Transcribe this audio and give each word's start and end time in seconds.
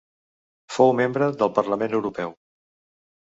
Fou 0.77 0.93
membre 0.99 1.27
del 1.41 1.53
Parlament 1.59 1.93
Europeu. 1.99 2.33